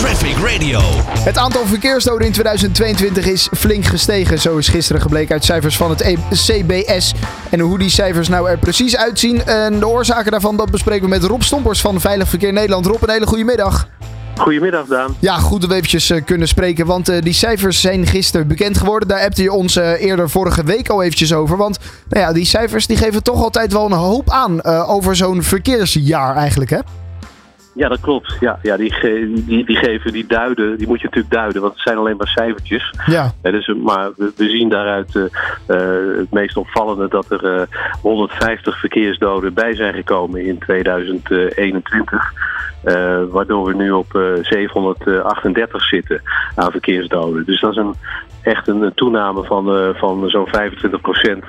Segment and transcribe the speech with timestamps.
[0.00, 0.80] Traffic Radio.
[1.18, 4.38] Het aantal verkeersdoden in 2022 is flink gestegen.
[4.38, 7.14] Zo is gisteren gebleken uit cijfers van het E- CBS.
[7.50, 11.08] En hoe die cijfers nou er precies uitzien en de oorzaken daarvan, dat bespreken we
[11.08, 12.86] met Rob Stompers van Veilig Verkeer Nederland.
[12.86, 13.88] Rob, een hele goede middag.
[14.36, 15.16] Goedemiddag, Daan.
[15.18, 18.78] Ja, goed dat we eventjes eh, kunnen spreken, want eh, die cijfers zijn gisteren bekend
[18.78, 19.08] geworden.
[19.08, 21.56] Daar hebt je ons eh, eerder vorige week al eventjes over.
[21.56, 21.78] Want
[22.08, 25.42] nou ja, die cijfers die geven toch altijd wel een hoop aan eh, over zo'n
[25.42, 26.78] verkeersjaar eigenlijk, hè?
[27.80, 28.36] Ja, dat klopt.
[28.40, 31.74] Ja, ja die, ge- die, die geven, die duiden, die moet je natuurlijk duiden, want
[31.74, 32.94] het zijn alleen maar cijfertjes.
[33.06, 35.22] Ja, dus, maar we, we zien daaruit eh,
[35.66, 37.66] eh, het meest opvallende dat er eh,
[38.00, 42.32] 150 verkeersdoden bij zijn gekomen in 2021.
[42.82, 46.22] Eh, waardoor we nu op eh, 738 zitten
[46.54, 47.44] aan verkeersdoden.
[47.44, 47.94] Dus dat is een,
[48.42, 51.44] echt een, een toename van, eh, van zo'n 25 procent.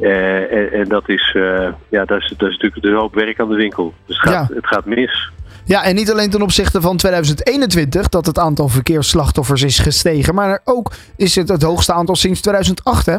[0.00, 3.40] Eh, en, en dat is, eh, ja, dat is, dat is natuurlijk een hoop werk
[3.40, 3.94] aan de winkel.
[4.06, 4.54] Dus het gaat, Ja.
[4.54, 5.30] het gaat mis.
[5.64, 10.60] Ja, en niet alleen ten opzichte van 2021 dat het aantal verkeersslachtoffers is gestegen, maar
[10.64, 13.16] ook is het het hoogste aantal sinds 2008, hè?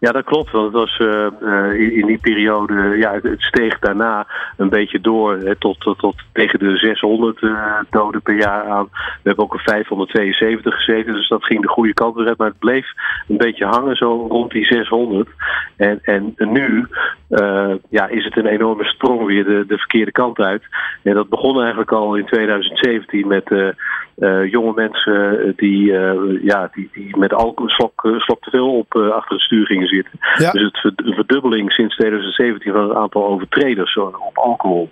[0.00, 0.50] Ja, dat klopt.
[0.50, 5.00] Want het was eh, eh, in, in die periode, ja, het, steeg daarna een beetje
[5.00, 8.88] door hè, tot, tot, tot tegen de 600 eh, doden per jaar aan.
[8.92, 12.38] We hebben ook een 572 gezeten, dus dat ging de goede kant uit.
[12.38, 12.86] Maar het bleef
[13.28, 15.28] een beetje hangen zo rond die 600.
[15.76, 16.86] En, en nu
[17.88, 20.62] ja, is het een enorme sprong weer de, de verkeerde kant uit.
[21.02, 23.74] En dat begon eigenlijk al in 2017 met
[24.20, 28.50] eh, eh, jonge mensen die, eh, ja, die, die met alcohol slok, eh, slok te
[28.50, 30.18] veel op eh, achter het stuur gingen zitten.
[30.38, 30.50] Ja.
[30.50, 34.90] Dus het verdubbeling sinds 2017 van het aantal overtreders op alcohol.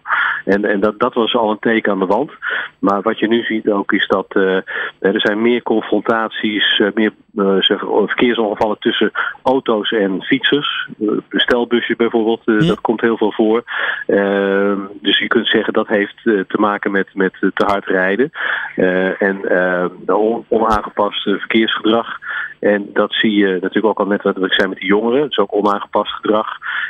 [0.48, 2.30] En, en dat, dat was al een teken aan de wand.
[2.78, 4.56] Maar wat je nu ziet ook is dat eh,
[4.98, 9.10] er zijn meer confrontaties, eh, meer eh, zeg, verkeersongevallen tussen
[9.42, 10.88] auto's en fietsers.
[11.28, 13.62] Bestelbusjes bijvoorbeeld, dat komt heel veel voor.
[14.06, 18.30] Ehm, dus je kunt zeggen dat heeft te maken met, met te hard rijden.
[19.18, 19.40] En
[20.06, 22.18] on- onaangepast verkeersgedrag.
[22.60, 25.22] En dat zie je natuurlijk ook al net wat ik zei met die jongeren.
[25.22, 26.46] Het is ook onaangepast gedrag.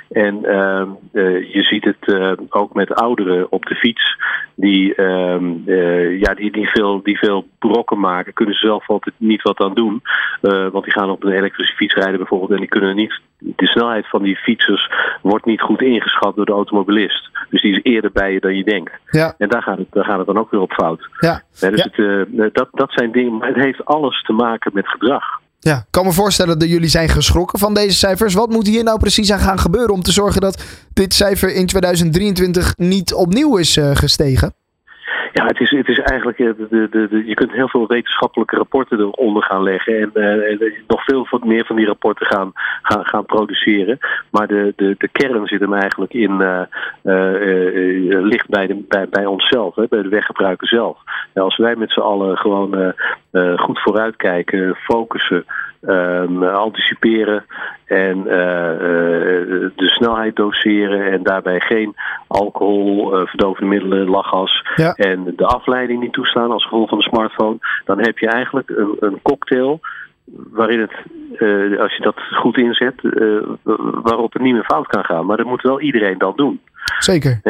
[0.08, 4.16] En ehm, eh, je ziet het eh, ook met ouderen op de fiets.
[4.54, 8.32] Die, ehm, eh, ja, die, die, veel, die veel brokken maken.
[8.32, 10.02] Kunnen ze zelf altijd niet wat aan doen.
[10.40, 12.50] Want die gaan op een elektrische fiets rijden bijvoorbeeld.
[12.50, 13.20] En die kunnen niet.
[13.38, 14.90] De snelheid van die fietsers
[15.22, 17.30] wordt niet goed ingeschat door de automobilist.
[17.50, 18.92] Dus die is eerder bij je dan je denkt.
[19.10, 21.08] Ja, En daar gaat het, daar gaat het dan ook weer op fout.
[21.18, 21.42] ja.
[21.60, 21.60] Dus
[21.94, 22.14] Ja.
[22.36, 25.24] het, dat, dat zijn dingen, maar het heeft alles te maken met gedrag.
[25.60, 28.34] Ja, ik kan me voorstellen dat jullie zijn geschrokken van deze cijfers.
[28.34, 31.66] Wat moet hier nou precies aan gaan gebeuren om te zorgen dat dit cijfer in
[31.66, 34.54] 2023 niet opnieuw is eh, gestegen?
[35.32, 38.56] Ja, het is, het is eigenlijk, eh, de, de, de, je kunt heel veel wetenschappelijke
[38.56, 42.52] rapporten eronder gaan leggen en, eh, en nog veel meer van die rapporten gaan,
[42.82, 43.98] gaan, gaan produceren.
[44.30, 46.62] Maar de, de, de kern zit hem eigenlijk in, eh,
[47.02, 50.98] eh, eh, ligt bij, de, bij, bij onszelf, hè, bij de weggebruiker zelf.
[51.34, 52.88] Ja, als wij met z'n allen gewoon eh,
[53.30, 55.44] eh, goed vooruitkijken, focussen,
[55.80, 57.44] ehm, anticiperen
[57.84, 61.94] en eh, eh, de snelheid doseren en daarbij geen
[62.26, 64.92] alcohol, eh, verdovende middelen, lachgas Ja.
[64.92, 68.96] en de afleiding niet toestaan als gevolg van de smartphone, dan heb je eigenlijk een,
[69.00, 69.80] een cocktail
[70.50, 70.92] waarin het,
[71.38, 72.94] eh, als je dat goed inzet,
[74.02, 75.26] waarop het niet meer fout kan gaan.
[75.26, 76.60] Maar dat moet wel iedereen dan doen.
[76.98, 77.40] Zeker.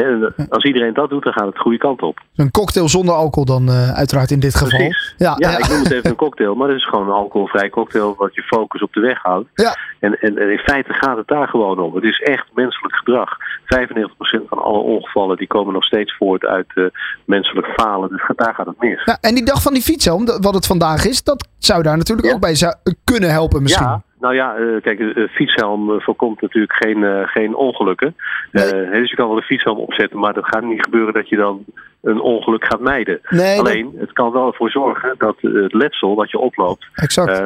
[0.49, 2.19] Als iedereen dat doet, dan gaat het de goede kant op.
[2.35, 4.67] Een cocktail zonder alcohol dan eh, uiteraard in dit geval.
[4.79, 5.13] Precies.
[5.17, 5.57] Ja, Ja, ja.
[5.57, 8.41] ik noem het even een cocktail, maar het is gewoon een alcoholvrij cocktail wat je
[8.41, 9.49] focus op de weg houdt.
[9.53, 9.75] Ja.
[9.99, 11.95] En, en, en in feite gaat het daar gewoon om.
[11.95, 13.29] Het is echt menselijk gedrag.
[13.63, 16.83] 95% van alle ongevallen die komen nog steeds voort uit eh,
[17.25, 18.09] menselijk falen.
[18.09, 19.03] Dus daar gaat het mis.
[19.05, 19.83] Ja, en die dag van die
[20.25, 22.73] dat- wat het vandaag is, dat zou daar natuurlijk ook bij zou,
[23.03, 23.85] kunnen helpen misschien.
[23.85, 28.15] Ja, nou ja, eh, kijk, een fietshelm eh, voorkomt natuurlijk geen, eh, geen ongelukken.
[28.51, 28.89] Nee.
[28.89, 31.63] Dus je kan wel een fietshelm opzetten, maar dat gaat niet gebeuren dat je dan
[32.01, 33.19] een ongeluk gaat mijden.
[33.29, 36.87] Nee, dat- Alleen, het kan wel ervoor zorgen dat het letsel wat je oploopt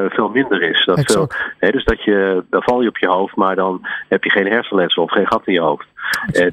[0.09, 0.85] veel minder is.
[0.85, 4.23] Dat veel, hè, dus dat je, dan val je op je hoofd, maar dan heb
[4.23, 5.85] je geen hersenletsel of geen gat in je hoofd.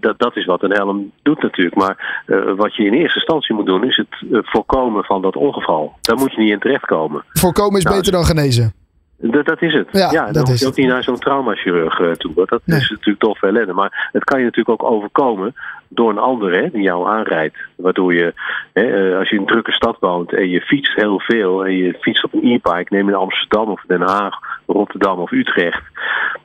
[0.01, 1.77] Dat, dat is wat een helm doet natuurlijk.
[1.77, 2.25] Maar
[2.57, 5.93] wat je in eerste instantie moet doen, is het voorkomen van dat ongeval.
[6.01, 7.25] Daar moet je niet in terechtkomen.
[7.29, 8.80] Voorkomen is nou, beter dan genezen.
[9.23, 9.89] Dat, dat is het.
[9.93, 12.33] Ja, Ja, dan hoef je ook niet naar zo'n traumachirurg eh, toe.
[12.35, 12.79] Want dat Nee.
[12.79, 13.73] is natuurlijk toch veel ellende.
[13.73, 15.55] Maar het kan je natuurlijk ook overkomen
[15.89, 17.57] door een ander hè, die jou aanrijdt.
[17.77, 18.35] Waardoor je,
[18.73, 21.77] hè, eh, als je in een drukke stad woont en je fietst heel veel en
[21.77, 24.35] je fietst op een e-bike, neem in Amsterdam of Den Haag,
[24.67, 25.83] Rotterdam of Utrecht.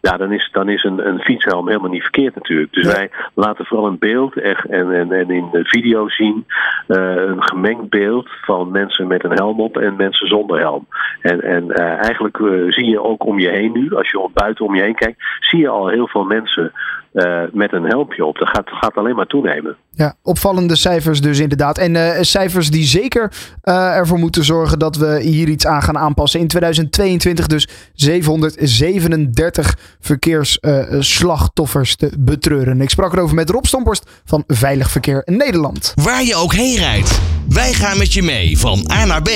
[0.01, 2.73] Ja, dan is, dan is een, een fietshelm helemaal niet verkeerd natuurlijk.
[2.73, 6.45] Dus wij laten vooral in beeld echt, en, en, en in de video zien
[6.87, 10.87] een gemengd beeld van mensen met een helm op en mensen zonder helm.
[11.21, 14.65] En, en eh, eigenlijk eh, zie je ook om je heen nu, als je buiten
[14.65, 16.71] om je heen kijkt, zie je al heel veel mensen
[17.15, 18.37] eh, met een helmpje op.
[18.37, 19.75] Dat gaat, gaat alleen maar toenemen.
[19.91, 21.77] Ja, opvallende cijfers dus inderdaad.
[21.77, 23.31] En uh, cijfers die zeker
[23.63, 26.39] uh, ervoor moeten zorgen dat we hier iets aan gaan aanpassen.
[26.39, 32.81] In 2022 dus 737 verkeersslachtoffers uh, te betreuren.
[32.81, 35.93] Ik sprak erover met Rob Stomporst van Veilig Verkeer Nederland.
[36.03, 39.29] Waar je ook heen rijdt, wij gaan met je mee van A naar B.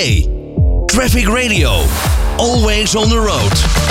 [0.86, 1.70] Traffic Radio,
[2.36, 3.89] always on the road.